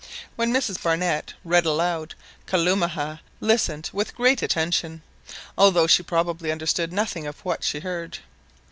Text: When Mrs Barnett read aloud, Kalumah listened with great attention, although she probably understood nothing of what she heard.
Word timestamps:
When 0.35 0.51
Mrs 0.51 0.81
Barnett 0.81 1.35
read 1.43 1.63
aloud, 1.67 2.15
Kalumah 2.47 3.19
listened 3.39 3.91
with 3.93 4.15
great 4.15 4.41
attention, 4.41 5.03
although 5.55 5.85
she 5.85 6.01
probably 6.01 6.51
understood 6.51 6.91
nothing 6.91 7.27
of 7.27 7.39
what 7.45 7.63
she 7.63 7.81
heard. 7.81 8.17